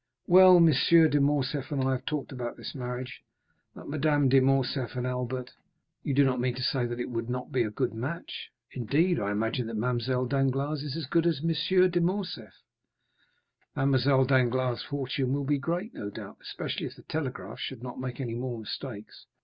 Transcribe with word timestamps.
"Well, 0.25 0.57
M. 0.57 0.65
de 0.65 1.19
Morcerf 1.21 1.71
and 1.71 1.83
I 1.83 1.91
have 1.91 2.07
talked 2.07 2.31
about 2.31 2.57
this 2.57 2.73
marriage, 2.73 3.21
but 3.75 3.87
Madame 3.87 4.29
de 4.29 4.39
Morcerf 4.39 4.95
and 4.95 5.05
Albert——" 5.05 5.51
"You 6.01 6.15
do 6.15 6.25
not 6.25 6.39
mean 6.39 6.55
to 6.55 6.63
say 6.63 6.87
that 6.87 6.99
it 6.99 7.11
would 7.11 7.29
not 7.29 7.51
be 7.51 7.61
a 7.61 7.69
good 7.69 7.93
match?" 7.93 8.49
"Indeed, 8.71 9.19
I 9.19 9.29
imagine 9.29 9.67
that 9.67 9.75
Mademoiselle 9.75 10.25
Danglars 10.25 10.81
is 10.81 10.97
as 10.97 11.05
good 11.05 11.27
as 11.27 11.41
M. 11.43 11.89
de 11.91 12.01
Morcerf." 12.01 12.63
"Mademoiselle 13.75 14.25
Danglars' 14.25 14.81
fortune 14.81 15.33
will 15.33 15.45
be 15.45 15.59
great, 15.59 15.93
no 15.93 16.09
doubt, 16.09 16.37
especially 16.41 16.87
if 16.87 16.95
the 16.95 17.03
telegraph 17.03 17.59
should 17.59 17.83
not 17.83 17.99
make 17.99 18.19
any 18.19 18.33
more 18.33 18.57
mistakes." 18.57 19.27